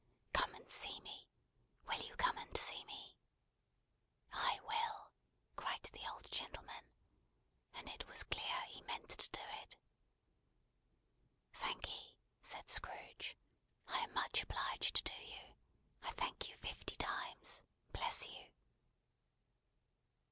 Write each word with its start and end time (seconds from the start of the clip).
"Come 0.33 0.55
and 0.55 0.67
see 0.67 0.99
me. 1.01 1.29
Will 1.85 2.01
you 2.01 2.15
come 2.15 2.35
and 2.35 2.57
see 2.57 2.83
me?" 2.85 3.19
"I 4.31 4.59
will!" 4.63 5.11
cried 5.55 5.83
the 5.83 6.07
old 6.09 6.27
gentleman. 6.31 6.85
And 7.75 7.87
it 7.87 8.07
was 8.07 8.23
clear 8.23 8.61
he 8.65 8.81
meant 8.81 9.09
to 9.09 9.29
do 9.29 9.43
it. 9.61 9.77
"Thank'ee," 11.53 12.17
said 12.41 12.67
Scrooge. 12.71 13.37
"I 13.87 13.99
am 13.99 14.11
much 14.15 14.41
obliged 14.41 15.05
to 15.05 15.23
you. 15.23 15.55
I 16.01 16.09
thank 16.13 16.49
you 16.49 16.57
fifty 16.57 16.95
times. 16.95 17.61
Bless 17.91 18.27
you!" 18.27 18.47